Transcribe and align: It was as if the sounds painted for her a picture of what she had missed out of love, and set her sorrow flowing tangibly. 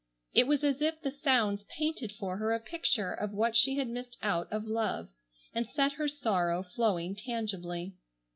It 0.33 0.47
was 0.47 0.63
as 0.63 0.81
if 0.81 0.99
the 0.99 1.11
sounds 1.11 1.63
painted 1.65 2.11
for 2.11 2.37
her 2.37 2.53
a 2.55 2.59
picture 2.59 3.13
of 3.13 3.33
what 3.35 3.55
she 3.55 3.77
had 3.77 3.87
missed 3.87 4.17
out 4.23 4.51
of 4.51 4.65
love, 4.65 5.09
and 5.53 5.67
set 5.69 5.91
her 5.91 6.07
sorrow 6.07 6.63
flowing 6.63 7.15
tangibly. 7.15 7.93